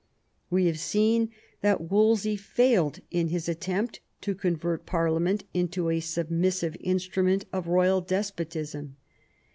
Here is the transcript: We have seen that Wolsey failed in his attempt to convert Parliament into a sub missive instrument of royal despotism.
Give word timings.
We 0.49 0.65
have 0.65 0.79
seen 0.79 1.29
that 1.61 1.79
Wolsey 1.91 2.35
failed 2.35 3.01
in 3.11 3.27
his 3.27 3.47
attempt 3.47 3.99
to 4.21 4.33
convert 4.33 4.87
Parliament 4.87 5.43
into 5.53 5.91
a 5.91 5.99
sub 5.99 6.31
missive 6.31 6.75
instrument 6.79 7.45
of 7.53 7.67
royal 7.67 8.01
despotism. 8.01 8.95